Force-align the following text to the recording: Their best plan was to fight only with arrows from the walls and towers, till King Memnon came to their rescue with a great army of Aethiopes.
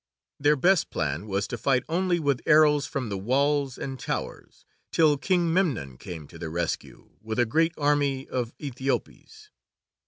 Their 0.39 0.55
best 0.55 0.89
plan 0.89 1.27
was 1.27 1.47
to 1.49 1.59
fight 1.59 1.83
only 1.87 2.19
with 2.19 2.41
arrows 2.47 2.87
from 2.87 3.09
the 3.09 3.19
walls 3.19 3.77
and 3.77 3.99
towers, 3.99 4.65
till 4.91 5.15
King 5.15 5.53
Memnon 5.53 5.97
came 5.97 6.25
to 6.29 6.39
their 6.39 6.49
rescue 6.49 7.11
with 7.21 7.37
a 7.37 7.45
great 7.45 7.75
army 7.77 8.27
of 8.27 8.51
Aethiopes. 8.57 9.49